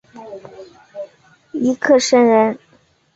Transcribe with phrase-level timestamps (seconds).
[1.51, 2.57] 尹克升人。